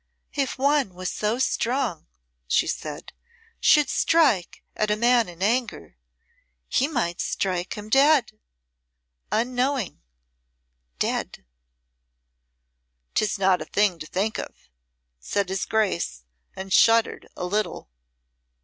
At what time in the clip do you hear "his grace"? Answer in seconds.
15.49-16.23